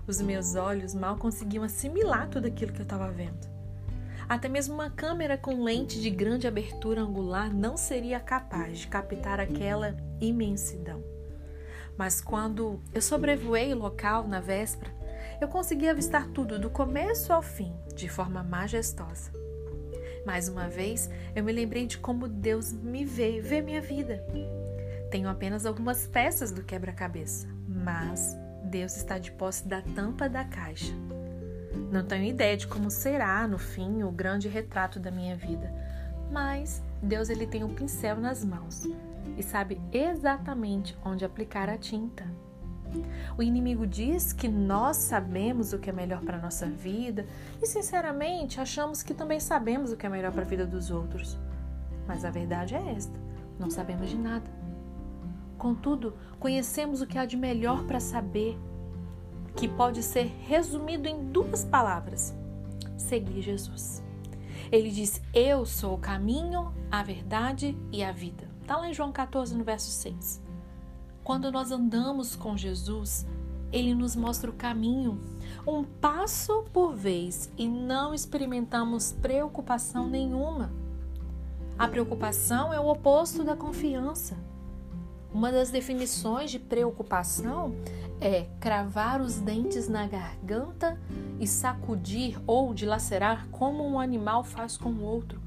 Os 0.06 0.20
meus 0.20 0.56
olhos 0.56 0.92
mal 0.92 1.16
conseguiam 1.16 1.62
assimilar 1.62 2.28
tudo 2.28 2.46
aquilo 2.46 2.72
que 2.72 2.80
eu 2.80 2.84
estava 2.84 3.10
vendo. 3.12 3.49
Até 4.30 4.48
mesmo 4.48 4.74
uma 4.74 4.88
câmera 4.88 5.36
com 5.36 5.64
lente 5.64 6.00
de 6.00 6.08
grande 6.08 6.46
abertura 6.46 7.00
angular 7.00 7.52
não 7.52 7.76
seria 7.76 8.20
capaz 8.20 8.78
de 8.78 8.86
captar 8.86 9.40
aquela 9.40 9.96
imensidão. 10.20 11.02
Mas 11.98 12.20
quando 12.20 12.80
eu 12.94 13.02
sobrevoei 13.02 13.74
o 13.74 13.78
local 13.78 14.28
na 14.28 14.38
véspera, 14.38 14.92
eu 15.40 15.48
consegui 15.48 15.88
avistar 15.88 16.28
tudo 16.28 16.60
do 16.60 16.70
começo 16.70 17.32
ao 17.32 17.42
fim 17.42 17.74
de 17.96 18.08
forma 18.08 18.40
majestosa. 18.40 19.32
Mais 20.24 20.48
uma 20.48 20.68
vez, 20.68 21.10
eu 21.34 21.42
me 21.42 21.50
lembrei 21.50 21.88
de 21.88 21.98
como 21.98 22.28
Deus 22.28 22.72
me 22.72 23.04
veio 23.04 23.42
ver 23.42 23.62
minha 23.62 23.80
vida. 23.80 24.24
Tenho 25.10 25.28
apenas 25.28 25.66
algumas 25.66 26.06
peças 26.06 26.52
do 26.52 26.62
quebra-cabeça, 26.62 27.48
mas 27.66 28.36
Deus 28.62 28.96
está 28.96 29.18
de 29.18 29.32
posse 29.32 29.66
da 29.66 29.82
tampa 29.82 30.28
da 30.28 30.44
caixa. 30.44 30.94
Não 31.90 32.04
tenho 32.04 32.24
ideia 32.24 32.56
de 32.56 32.66
como 32.66 32.90
será, 32.90 33.46
no 33.46 33.58
fim, 33.58 34.02
o 34.02 34.10
grande 34.10 34.48
retrato 34.48 34.98
da 34.98 35.10
minha 35.10 35.36
vida, 35.36 35.72
mas 36.30 36.82
Deus 37.02 37.28
ele 37.28 37.46
tem 37.46 37.64
um 37.64 37.74
pincel 37.74 38.16
nas 38.16 38.44
mãos 38.44 38.86
e 39.36 39.42
sabe 39.42 39.80
exatamente 39.92 40.96
onde 41.04 41.24
aplicar 41.24 41.68
a 41.68 41.78
tinta. 41.78 42.24
O 43.38 43.42
inimigo 43.42 43.86
diz 43.86 44.32
que 44.32 44.48
nós 44.48 44.96
sabemos 44.96 45.72
o 45.72 45.78
que 45.78 45.90
é 45.90 45.92
melhor 45.92 46.22
para 46.22 46.36
a 46.36 46.40
nossa 46.40 46.66
vida 46.66 47.24
e, 47.62 47.66
sinceramente, 47.66 48.60
achamos 48.60 49.02
que 49.02 49.14
também 49.14 49.38
sabemos 49.38 49.92
o 49.92 49.96
que 49.96 50.06
é 50.06 50.08
melhor 50.08 50.32
para 50.32 50.42
a 50.42 50.46
vida 50.46 50.66
dos 50.66 50.90
outros. 50.90 51.38
Mas 52.06 52.24
a 52.24 52.30
verdade 52.30 52.74
é 52.74 52.92
esta: 52.92 53.16
não 53.58 53.70
sabemos 53.70 54.08
de 54.10 54.18
nada. 54.18 54.50
Contudo, 55.56 56.14
conhecemos 56.38 57.00
o 57.00 57.06
que 57.06 57.18
há 57.18 57.24
de 57.24 57.36
melhor 57.36 57.84
para 57.84 58.00
saber 58.00 58.58
que 59.56 59.68
pode 59.68 60.02
ser 60.02 60.26
resumido 60.46 61.08
em 61.08 61.30
duas 61.30 61.64
palavras: 61.64 62.34
seguir 62.96 63.42
Jesus. 63.42 64.02
Ele 64.70 64.90
diz: 64.90 65.20
Eu 65.34 65.66
sou 65.66 65.94
o 65.94 65.98
caminho, 65.98 66.72
a 66.90 67.02
verdade 67.02 67.76
e 67.90 68.02
a 68.02 68.12
vida. 68.12 68.48
Está 68.60 68.76
lá 68.76 68.88
em 68.88 68.94
João 68.94 69.10
14, 69.10 69.54
no 69.56 69.64
verso 69.64 69.90
6. 69.90 70.40
Quando 71.24 71.50
nós 71.50 71.70
andamos 71.70 72.36
com 72.36 72.56
Jesus, 72.56 73.26
ele 73.72 73.94
nos 73.94 74.16
mostra 74.16 74.50
o 74.50 74.54
caminho, 74.54 75.20
um 75.66 75.84
passo 75.84 76.64
por 76.72 76.94
vez, 76.94 77.50
e 77.56 77.68
não 77.68 78.14
experimentamos 78.14 79.12
preocupação 79.12 80.08
nenhuma. 80.08 80.72
A 81.78 81.88
preocupação 81.88 82.72
é 82.72 82.80
o 82.80 82.88
oposto 82.88 83.42
da 83.42 83.56
confiança. 83.56 84.36
Uma 85.32 85.52
das 85.52 85.70
definições 85.70 86.50
de 86.50 86.58
preocupação 86.58 87.74
é 88.20 88.46
cravar 88.60 89.20
os 89.20 89.36
dentes 89.36 89.88
na 89.88 90.06
garganta 90.06 91.00
e 91.38 91.46
sacudir 91.46 92.38
ou 92.46 92.74
dilacerar 92.74 93.48
como 93.48 93.86
um 93.86 93.98
animal 93.98 94.44
faz 94.44 94.76
com 94.76 94.90
o 94.90 95.02
outro, 95.02 95.40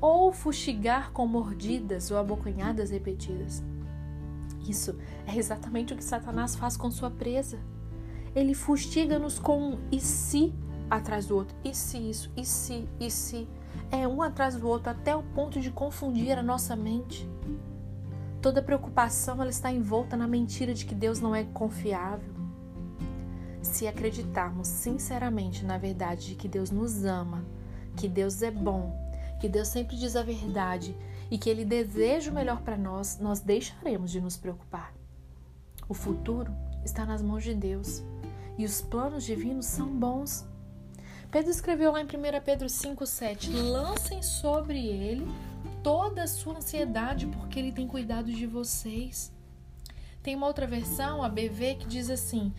ou 0.00 0.32
fustigar 0.32 1.12
com 1.12 1.26
mordidas 1.26 2.10
ou 2.10 2.18
abocanhadas 2.18 2.90
repetidas. 2.90 3.62
Isso 4.68 4.96
é 5.26 5.36
exatamente 5.36 5.94
o 5.94 5.96
que 5.96 6.04
Satanás 6.04 6.56
faz 6.56 6.76
com 6.76 6.90
sua 6.90 7.10
presa. 7.10 7.58
Ele 8.34 8.54
fustiga-nos 8.54 9.38
com 9.38 9.70
um 9.70 9.78
e 9.92 10.00
se 10.00 10.52
atrás 10.90 11.26
do 11.26 11.36
outro, 11.36 11.56
e 11.64 11.74
se 11.74 11.98
isso, 11.98 12.30
e 12.36 12.44
se, 12.44 12.88
e 13.00 13.10
se. 13.10 13.48
É 13.90 14.06
um 14.06 14.20
atrás 14.20 14.56
do 14.56 14.68
outro 14.68 14.90
até 14.90 15.14
o 15.14 15.22
ponto 15.22 15.60
de 15.60 15.70
confundir 15.70 16.36
a 16.36 16.42
nossa 16.42 16.74
mente. 16.74 17.28
Toda 18.46 18.62
preocupação 18.62 19.42
ela 19.42 19.50
está 19.50 19.72
envolta 19.72 20.16
na 20.16 20.28
mentira 20.28 20.72
de 20.72 20.86
que 20.86 20.94
Deus 20.94 21.18
não 21.18 21.34
é 21.34 21.42
confiável. 21.42 22.32
Se 23.60 23.88
acreditarmos 23.88 24.68
sinceramente 24.68 25.64
na 25.64 25.76
verdade 25.76 26.28
de 26.28 26.34
que 26.36 26.46
Deus 26.46 26.70
nos 26.70 27.04
ama, 27.04 27.44
que 27.96 28.06
Deus 28.06 28.42
é 28.42 28.50
bom, 28.52 28.96
que 29.40 29.48
Deus 29.48 29.66
sempre 29.66 29.96
diz 29.96 30.14
a 30.14 30.22
verdade 30.22 30.96
e 31.28 31.36
que 31.36 31.50
Ele 31.50 31.64
deseja 31.64 32.30
o 32.30 32.34
melhor 32.34 32.60
para 32.60 32.76
nós, 32.76 33.18
nós 33.18 33.40
deixaremos 33.40 34.12
de 34.12 34.20
nos 34.20 34.36
preocupar. 34.36 34.94
O 35.88 35.92
futuro 35.92 36.54
está 36.84 37.04
nas 37.04 37.22
mãos 37.22 37.42
de 37.42 37.52
Deus 37.52 38.00
e 38.56 38.64
os 38.64 38.80
planos 38.80 39.24
divinos 39.24 39.66
são 39.66 39.88
bons. 39.88 40.46
Pedro 41.32 41.50
escreveu 41.50 41.90
lá 41.90 42.00
em 42.00 42.04
1 42.04 42.08
Pedro 42.44 42.68
5,7: 42.68 43.52
Lancem 43.52 44.22
sobre 44.22 44.86
ele 44.86 45.26
toda 45.86 46.24
a 46.24 46.26
sua 46.26 46.56
ansiedade, 46.56 47.28
porque 47.28 47.60
ele 47.60 47.70
tem 47.70 47.86
cuidado 47.86 48.32
de 48.32 48.44
vocês. 48.44 49.32
Tem 50.20 50.34
uma 50.34 50.48
outra 50.48 50.66
versão, 50.66 51.22
a 51.22 51.28
BV, 51.28 51.76
que 51.76 51.86
diz 51.86 52.10
assim: 52.10 52.52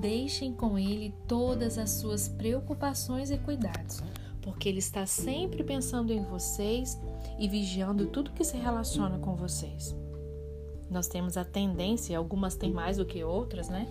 Deixem 0.00 0.54
com 0.54 0.78
ele 0.78 1.14
todas 1.28 1.76
as 1.76 1.90
suas 1.90 2.26
preocupações 2.26 3.30
e 3.30 3.36
cuidados, 3.36 4.02
porque 4.40 4.66
ele 4.66 4.78
está 4.78 5.04
sempre 5.04 5.62
pensando 5.62 6.10
em 6.10 6.24
vocês 6.24 6.98
e 7.38 7.46
vigiando 7.46 8.06
tudo 8.06 8.32
que 8.32 8.44
se 8.44 8.56
relaciona 8.56 9.18
com 9.18 9.36
vocês. 9.36 9.94
Nós 10.88 11.06
temos 11.06 11.36
a 11.36 11.44
tendência, 11.44 12.16
algumas 12.16 12.56
têm 12.56 12.72
mais 12.72 12.96
do 12.96 13.04
que 13.04 13.22
outras, 13.22 13.68
né? 13.68 13.86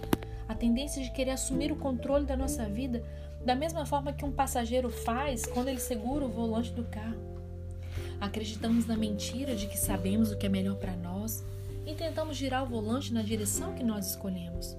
A 0.47 0.55
tendência 0.55 1.03
de 1.03 1.11
querer 1.11 1.31
assumir 1.31 1.71
o 1.71 1.75
controle 1.75 2.25
da 2.25 2.35
nossa 2.35 2.67
vida 2.67 3.03
da 3.45 3.53
mesma 3.53 3.85
forma 3.85 4.13
que 4.13 4.25
um 4.25 4.31
passageiro 4.31 4.89
faz 4.89 5.45
quando 5.45 5.67
ele 5.67 5.79
segura 5.79 6.25
o 6.25 6.29
volante 6.29 6.73
do 6.73 6.85
carro. 6.85 7.28
Acreditamos 8.19 8.85
na 8.85 8.97
mentira 8.97 9.55
de 9.55 9.67
que 9.67 9.77
sabemos 9.77 10.31
o 10.31 10.37
que 10.37 10.45
é 10.45 10.49
melhor 10.49 10.75
para 10.75 10.95
nós 10.95 11.43
e 11.85 11.95
tentamos 11.95 12.35
girar 12.35 12.63
o 12.63 12.67
volante 12.67 13.13
na 13.13 13.21
direção 13.21 13.73
que 13.73 13.83
nós 13.83 14.09
escolhemos. 14.09 14.75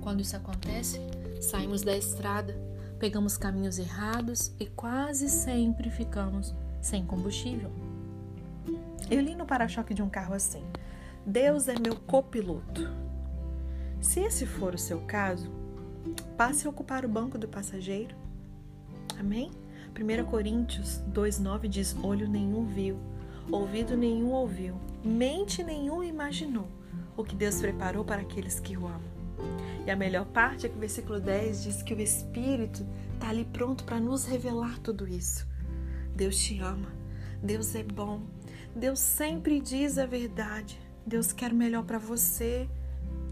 Quando 0.00 0.20
isso 0.20 0.36
acontece, 0.36 0.98
saímos 1.40 1.82
da 1.82 1.96
estrada, 1.96 2.56
pegamos 2.98 3.36
caminhos 3.36 3.78
errados 3.78 4.52
e 4.58 4.66
quase 4.66 5.28
sempre 5.28 5.90
ficamos 5.90 6.54
sem 6.80 7.04
combustível. 7.04 7.70
Eu 9.10 9.20
li 9.20 9.34
no 9.34 9.46
para-choque 9.46 9.94
de 9.94 10.02
um 10.02 10.08
carro 10.08 10.34
assim: 10.34 10.64
Deus 11.24 11.68
é 11.68 11.74
meu 11.78 11.96
copiloto. 11.96 12.88
Se 14.00 14.20
esse 14.20 14.46
for 14.46 14.74
o 14.74 14.78
seu 14.78 15.00
caso, 15.00 15.50
passe 16.36 16.66
a 16.66 16.70
ocupar 16.70 17.04
o 17.04 17.08
banco 17.08 17.36
do 17.36 17.48
passageiro. 17.48 18.16
Amém? 19.18 19.50
1 19.98 20.24
Coríntios 20.26 21.02
2,9 21.12 21.66
diz: 21.66 21.96
Olho 22.04 22.28
nenhum 22.28 22.64
viu, 22.64 22.96
ouvido 23.50 23.96
nenhum 23.96 24.30
ouviu, 24.30 24.80
mente 25.04 25.64
nenhum 25.64 26.04
imaginou 26.04 26.68
o 27.16 27.24
que 27.24 27.34
Deus 27.34 27.60
preparou 27.60 28.04
para 28.04 28.22
aqueles 28.22 28.60
que 28.60 28.76
o 28.76 28.86
amam. 28.86 29.18
E 29.84 29.90
a 29.90 29.96
melhor 29.96 30.24
parte 30.26 30.66
é 30.66 30.68
que 30.68 30.76
o 30.76 30.80
versículo 30.80 31.20
10 31.20 31.62
diz 31.64 31.82
que 31.82 31.94
o 31.94 32.00
Espírito 32.00 32.86
está 33.14 33.30
ali 33.30 33.44
pronto 33.44 33.82
para 33.82 33.98
nos 33.98 34.24
revelar 34.24 34.78
tudo 34.78 35.08
isso. 35.08 35.44
Deus 36.14 36.38
te 36.38 36.60
ama, 36.60 36.92
Deus 37.42 37.74
é 37.74 37.82
bom, 37.82 38.22
Deus 38.76 39.00
sempre 39.00 39.60
diz 39.60 39.98
a 39.98 40.06
verdade, 40.06 40.78
Deus 41.04 41.32
quer 41.32 41.52
o 41.52 41.56
melhor 41.56 41.84
para 41.84 41.98
você 41.98 42.68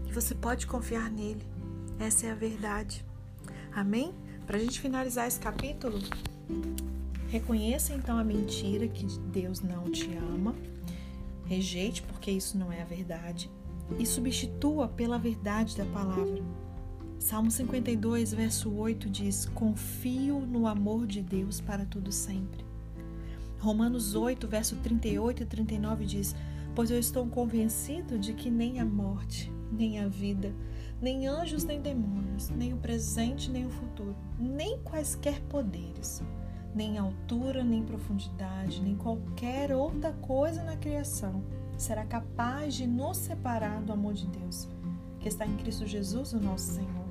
e 0.05 0.11
você 0.11 0.35
pode 0.35 0.67
confiar 0.67 1.09
nele. 1.09 1.45
Essa 1.97 2.27
é 2.27 2.31
a 2.31 2.35
verdade. 2.35 3.05
Amém? 3.71 4.13
Para 4.45 4.57
a 4.57 4.59
gente 4.59 4.79
finalizar 4.79 5.27
esse 5.27 5.39
capítulo, 5.39 5.99
reconheça 7.29 7.93
então 7.93 8.17
a 8.17 8.23
mentira 8.23 8.87
que 8.87 9.05
Deus 9.31 9.61
não 9.61 9.91
te 9.91 10.09
ama, 10.15 10.55
rejeite 11.45 12.01
porque 12.03 12.31
isso 12.31 12.57
não 12.57 12.71
é 12.71 12.81
a 12.81 12.85
verdade 12.85 13.49
e 13.97 14.05
substitua 14.05 14.87
pela 14.87 15.17
verdade 15.17 15.77
da 15.77 15.85
palavra. 15.85 16.43
Salmo 17.19 17.49
52, 17.49 18.33
verso 18.33 18.73
8 18.73 19.09
diz: 19.09 19.45
Confio 19.45 20.39
no 20.39 20.67
amor 20.67 21.07
de 21.07 21.21
Deus 21.21 21.59
para 21.59 21.85
tudo 21.85 22.11
sempre. 22.11 22.65
Romanos 23.59 24.13
8, 24.13 24.47
verso 24.47 24.75
38 24.77 25.43
e 25.43 25.45
39 25.45 26.05
diz: 26.05 26.35
Pois 26.75 26.91
eu 26.91 26.99
estou 26.99 27.25
convencido 27.27 28.19
de 28.19 28.33
que 28.33 28.49
nem 28.49 28.79
a 28.79 28.85
morte, 28.85 29.51
nem 29.71 29.99
a 29.99 30.07
vida, 30.07 30.53
nem 31.01 31.27
anjos 31.27 31.63
nem 31.63 31.79
demônios, 31.79 32.49
nem 32.49 32.73
o 32.73 32.77
presente 32.77 33.51
nem 33.51 33.65
o 33.65 33.69
futuro, 33.69 34.15
nem 34.39 34.79
quaisquer 34.79 35.41
poderes, 35.43 36.23
nem 36.73 36.97
altura 36.97 37.63
nem 37.63 37.83
profundidade, 37.83 38.81
nem 38.81 38.95
qualquer 38.95 39.71
outra 39.71 40.11
coisa 40.13 40.63
na 40.63 40.75
criação 40.75 41.43
será 41.77 42.03
capaz 42.05 42.73
de 42.73 42.87
nos 42.87 43.17
separar 43.17 43.81
do 43.81 43.93
amor 43.93 44.13
de 44.13 44.25
Deus, 44.27 44.67
que 45.19 45.27
está 45.27 45.45
em 45.45 45.55
Cristo 45.57 45.85
Jesus, 45.85 46.33
o 46.33 46.39
nosso 46.39 46.73
Senhor. 46.73 47.07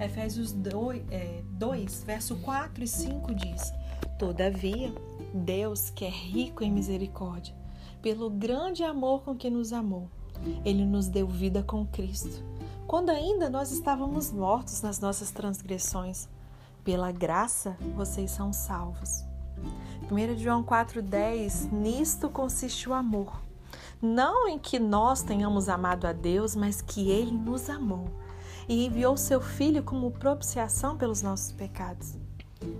Efésios 0.00 0.52
2, 0.52 1.02
é, 1.10 1.42
2 1.50 2.04
verso 2.04 2.36
4 2.36 2.84
e 2.84 2.88
5 2.88 3.34
diz: 3.34 3.72
Todavia, 4.18 4.92
Deus, 5.34 5.90
que 5.90 6.04
é 6.04 6.08
rico 6.08 6.62
em 6.62 6.70
misericórdia, 6.70 7.54
pelo 8.00 8.30
grande 8.30 8.82
amor 8.84 9.22
com 9.22 9.34
que 9.34 9.50
nos 9.50 9.72
amou, 9.72 10.08
ele 10.64 10.86
nos 10.86 11.08
deu 11.08 11.26
vida 11.26 11.62
com 11.62 11.84
Cristo 11.84 12.42
quando 12.88 13.10
ainda 13.10 13.50
nós 13.50 13.70
estávamos 13.70 14.32
mortos 14.32 14.80
nas 14.80 14.98
nossas 14.98 15.30
transgressões. 15.30 16.26
Pela 16.82 17.12
graça, 17.12 17.76
vocês 17.94 18.30
são 18.30 18.50
salvos. 18.50 19.22
1 20.10 20.38
João 20.38 20.64
4,10 20.64 21.70
Nisto 21.70 22.30
consiste 22.30 22.88
o 22.88 22.94
amor. 22.94 23.42
Não 24.00 24.48
em 24.48 24.58
que 24.58 24.78
nós 24.78 25.22
tenhamos 25.22 25.68
amado 25.68 26.06
a 26.06 26.14
Deus, 26.14 26.56
mas 26.56 26.80
que 26.80 27.10
Ele 27.10 27.32
nos 27.32 27.68
amou 27.68 28.08
e 28.66 28.86
enviou 28.86 29.18
seu 29.18 29.40
Filho 29.42 29.82
como 29.82 30.10
propiciação 30.10 30.96
pelos 30.96 31.20
nossos 31.20 31.52
pecados. 31.52 32.16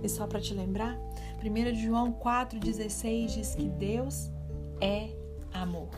E 0.02 0.08
só 0.08 0.26
para 0.26 0.40
te 0.40 0.54
lembrar, 0.54 0.96
1 1.44 1.74
João 1.74 2.14
4,16 2.14 3.26
diz 3.26 3.54
que 3.54 3.68
Deus 3.68 4.30
é 4.80 5.10
amor. 5.52 5.90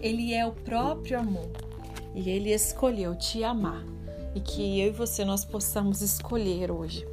Ele 0.00 0.34
é 0.34 0.44
o 0.44 0.52
próprio 0.52 1.20
amor 1.20 1.71
e 2.14 2.30
Ele 2.30 2.52
escolheu 2.52 3.16
te 3.16 3.42
amar 3.44 3.84
e 4.34 4.40
que 4.40 4.80
eu 4.80 4.88
e 4.88 4.90
você 4.90 5.24
nós 5.24 5.44
possamos 5.44 6.00
escolher 6.00 6.70
hoje 6.70 7.06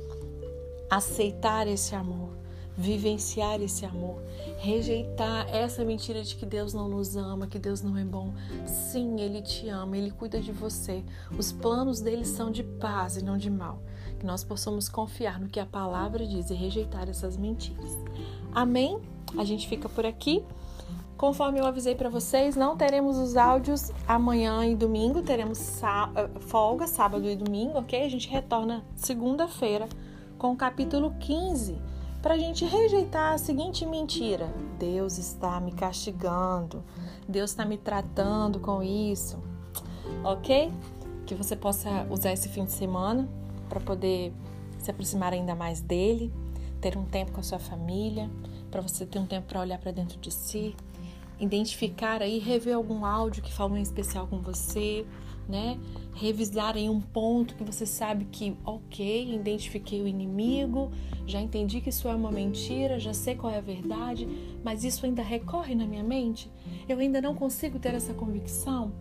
aceitar 0.90 1.68
esse 1.68 1.94
amor, 1.96 2.30
vivenciar 2.76 3.62
esse 3.62 3.86
amor, 3.86 4.22
rejeitar 4.58 5.48
essa 5.54 5.86
mentira 5.86 6.24
de 6.24 6.36
que 6.36 6.46
Deus 6.46 6.74
não 6.74 6.90
nos 6.90 7.16
ama, 7.16 7.46
que 7.46 7.60
Deus 7.60 7.82
não 7.82 7.96
é 7.96 8.04
bom. 8.04 8.34
Sim, 8.66 9.20
Ele 9.20 9.42
te 9.42 9.70
ama, 9.70 9.98
Ele 9.98 10.10
cuida 10.10 10.40
de 10.40 10.52
você. 10.52 11.04
Os 11.38 11.52
planos 11.52 12.02
dele 12.02 12.26
são 12.26 12.50
de 12.50 12.64
paz 12.64 13.18
e 13.18 13.24
não 13.24 13.38
de 13.38 13.50
mal. 13.50 13.82
Que 14.18 14.26
nós 14.26 14.44
possamos 14.44 14.90
confiar 14.90 15.40
no 15.40 15.48
que 15.48 15.60
a 15.60 15.66
palavra 15.66 16.26
diz 16.26 16.50
e 16.50 16.54
rejeitar 16.56 17.08
essas 17.08 17.38
mentiras. 17.38 17.98
Amém? 18.52 19.00
A 19.38 19.44
gente 19.44 19.68
fica 19.68 19.88
por 19.88 20.06
aqui. 20.06 20.44
Conforme 21.20 21.60
eu 21.60 21.66
avisei 21.66 21.96
para 21.96 22.08
vocês, 22.08 22.56
não 22.56 22.78
teremos 22.78 23.18
os 23.18 23.36
áudios 23.36 23.92
amanhã 24.08 24.66
e 24.66 24.74
domingo, 24.74 25.22
teremos 25.22 25.84
eh, 25.84 26.30
folga 26.40 26.88
sábado 26.88 27.30
e 27.30 27.36
domingo, 27.36 27.78
ok? 27.78 28.06
A 28.06 28.10
gente 28.10 28.30
retorna 28.30 28.86
segunda-feira 28.96 29.90
com 30.38 30.54
o 30.54 30.56
capítulo 30.56 31.14
15 31.20 31.78
para 32.22 32.36
a 32.36 32.38
gente 32.38 32.64
rejeitar 32.64 33.34
a 33.34 33.38
seguinte 33.38 33.86
mentira: 33.86 34.48
Deus 34.80 35.18
está 35.18 35.60
me 35.60 35.74
castigando, 35.74 36.86
Deus 37.28 37.50
está 37.50 37.66
me 37.66 37.78
tratando 37.78 38.62
com 38.62 38.82
isso, 38.82 39.38
ok? 40.24 40.72
Que 41.26 41.36
você 41.36 41.54
possa 41.54 42.08
usar 42.10 42.32
esse 42.32 42.48
fim 42.48 42.64
de 42.64 42.72
semana 42.72 43.28
para 43.68 43.82
poder 43.82 44.32
se 44.78 44.90
aproximar 44.90 45.34
ainda 45.34 45.54
mais 45.54 45.82
dele, 45.82 46.32
ter 46.80 46.98
um 46.98 47.04
tempo 47.04 47.34
com 47.34 47.42
a 47.42 47.44
sua 47.44 47.60
família, 47.60 48.30
para 48.72 48.80
você 48.80 49.06
ter 49.06 49.20
um 49.20 49.26
tempo 49.26 49.48
para 49.48 49.60
olhar 49.60 49.80
para 49.80 49.92
dentro 49.92 50.18
de 50.18 50.32
si 50.32 50.74
identificar 51.40 52.22
aí, 52.22 52.38
rever 52.38 52.76
algum 52.76 53.06
áudio 53.06 53.42
que 53.42 53.52
falou 53.52 53.78
em 53.78 53.82
especial 53.82 54.28
com 54.28 54.40
você, 54.40 55.06
né? 55.48 55.80
Revisar 56.14 56.78
em 56.78 56.90
um 56.90 57.02
ponto 57.02 57.56
que 57.56 57.64
você 57.64 57.86
sabe 57.86 58.26
que, 58.26 58.56
ok, 58.64 59.34
identifiquei 59.34 60.02
o 60.02 60.08
inimigo, 60.08 60.92
já 61.26 61.42
entendi 61.42 61.82
que 61.82 61.90
isso 61.90 62.08
é 62.08 62.14
uma 62.14 62.32
mentira, 62.32 63.00
já 63.00 63.14
sei 63.14 63.36
qual 63.36 63.52
é 63.52 63.58
a 63.58 63.62
verdade, 63.62 64.28
mas 64.64 64.84
isso 64.84 65.06
ainda 65.06 65.24
recorre 65.24 65.74
na 65.74 65.88
minha 65.88 66.04
mente? 66.04 66.52
Eu 66.88 67.00
ainda 67.00 67.20
não 67.20 67.34
consigo 67.34 67.80
ter 67.80 67.96
essa 67.96 68.14
convicção? 68.14 68.92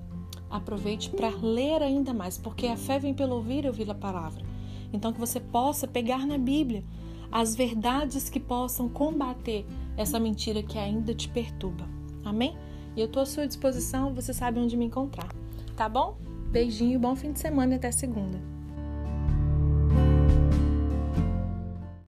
Aproveite 0.49 1.11
para 1.11 1.29
ler 1.29 1.83
ainda 1.83 2.15
mais, 2.15 2.39
porque 2.39 2.67
a 2.67 2.77
fé 2.77 2.99
vem 2.99 3.13
pelo 3.13 3.35
ouvir 3.35 3.65
e 3.65 3.69
ouvir 3.69 3.91
a 3.91 3.95
palavra. 3.95 4.43
Então, 4.91 5.13
que 5.13 5.21
você 5.21 5.39
possa 5.39 5.87
pegar 5.87 6.27
na 6.27 6.39
Bíblia 6.39 6.83
as 7.31 7.55
verdades 7.55 8.31
que 8.31 8.41
possam 8.41 8.89
combater 8.89 9.67
essa 9.99 10.19
mentira 10.19 10.63
que 10.63 10.79
ainda 10.79 11.15
te 11.15 11.29
perturba. 11.29 11.98
Amém? 12.29 12.57
E 12.95 13.01
eu 13.01 13.07
estou 13.07 13.23
à 13.23 13.27
sua 13.27 13.47
disposição, 13.47 14.13
você 14.13 14.35
sabe 14.35 14.61
onde 14.61 14.77
me 14.77 14.85
encontrar. 14.85 15.29
Tá 15.77 15.89
bom? 15.89 16.19
Beijinho, 16.51 16.99
bom 16.99 17.17
fim 17.17 17.33
de 17.33 17.39
semana 17.39 17.75
e 17.75 17.77
até 17.77 17.91
segunda. 17.91 18.39